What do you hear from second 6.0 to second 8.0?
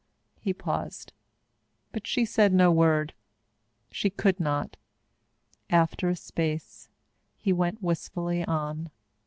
a space, he went